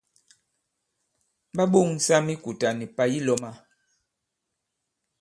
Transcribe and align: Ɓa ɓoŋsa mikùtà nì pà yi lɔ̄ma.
Ɓa 1.55 1.63
ɓoŋsa 1.71 2.15
mikùtà 2.25 2.67
nì 2.77 2.85
pà 2.95 3.03
yi 3.11 3.19
lɔ̄ma. 3.27 3.49